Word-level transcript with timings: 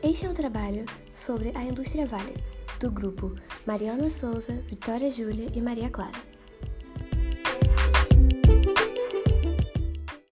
Este 0.00 0.26
é 0.26 0.30
o 0.30 0.32
trabalho 0.32 0.84
sobre 1.12 1.50
a 1.56 1.64
indústria 1.64 2.06
Vale, 2.06 2.34
do 2.78 2.88
grupo 2.88 3.34
Mariana 3.66 4.08
Souza, 4.08 4.52
Vitória 4.68 5.10
Júlia 5.10 5.50
e 5.52 5.60
Maria 5.60 5.90
Clara. 5.90 6.37